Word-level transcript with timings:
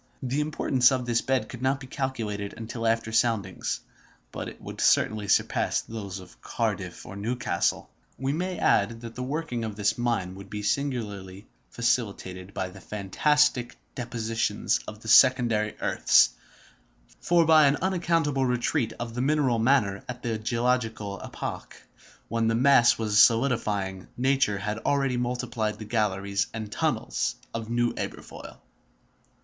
The 0.23 0.39
importance 0.41 0.91
of 0.91 1.05
this 1.05 1.21
bed 1.21 1.47
could 1.47 1.61
not 1.61 1.79
be 1.79 1.85
calculated 1.85 2.55
until 2.57 2.87
after 2.87 3.11
soundings, 3.11 3.81
but 4.31 4.47
it 4.49 4.59
would 4.59 4.81
certainly 4.81 5.27
surpass 5.27 5.81
those 5.81 6.17
of 6.19 6.41
Cardiff 6.41 7.05
and 7.05 7.21
Newcastle. 7.21 7.87
We 8.17 8.33
may 8.33 8.57
add 8.57 9.01
that 9.01 9.13
the 9.13 9.21
working 9.21 9.63
of 9.63 9.75
this 9.75 9.99
mine 9.99 10.33
would 10.33 10.49
be 10.49 10.63
singularly 10.63 11.45
facilitated 11.69 12.51
by 12.51 12.69
the 12.69 12.81
fantastic 12.81 13.77
dispositions 13.93 14.79
of 14.87 15.01
the 15.01 15.07
secondary 15.07 15.75
earths; 15.79 16.31
for 17.19 17.45
by 17.45 17.67
an 17.67 17.75
unaccountable 17.79 18.47
retreat 18.47 18.93
of 18.99 19.13
the 19.13 19.21
mineral 19.21 19.59
matter 19.59 20.03
at 20.09 20.23
the 20.23 20.39
geological 20.39 21.21
epoch, 21.23 21.79
when 22.27 22.47
the 22.47 22.55
mass 22.55 22.97
was 22.97 23.19
solidifying, 23.19 24.07
nature 24.17 24.57
had 24.57 24.79
already 24.79 25.17
multiplied 25.17 25.77
the 25.77 25.85
galleries 25.85 26.47
and 26.55 26.71
tunnels 26.71 27.35
of 27.53 27.69
New 27.69 27.93
Aberfoyle. 27.97 28.61